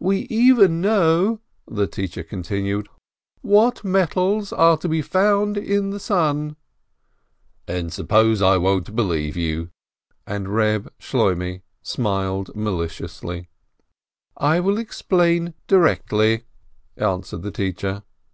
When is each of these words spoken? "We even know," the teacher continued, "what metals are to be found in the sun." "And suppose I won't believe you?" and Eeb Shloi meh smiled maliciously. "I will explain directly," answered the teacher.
"We 0.00 0.20
even 0.30 0.80
know," 0.80 1.40
the 1.70 1.86
teacher 1.86 2.22
continued, 2.22 2.88
"what 3.42 3.84
metals 3.84 4.50
are 4.50 4.78
to 4.78 4.88
be 4.88 5.02
found 5.02 5.58
in 5.58 5.90
the 5.90 6.00
sun." 6.00 6.56
"And 7.68 7.92
suppose 7.92 8.40
I 8.40 8.56
won't 8.56 8.96
believe 8.96 9.36
you?" 9.36 9.68
and 10.26 10.46
Eeb 10.46 10.88
Shloi 10.98 11.34
meh 11.36 11.58
smiled 11.82 12.56
maliciously. 12.56 13.50
"I 14.38 14.60
will 14.60 14.78
explain 14.78 15.52
directly," 15.66 16.44
answered 16.96 17.42
the 17.42 17.50
teacher. 17.50 18.02